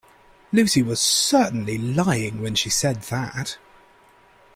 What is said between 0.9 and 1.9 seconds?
certainly